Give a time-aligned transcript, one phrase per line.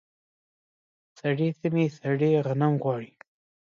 [1.19, 3.11] سړې سیمې سړې غنم غواړي.